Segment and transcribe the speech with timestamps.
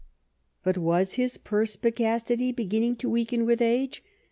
[0.63, 4.03] But was his perspicacity beginning to weaken with age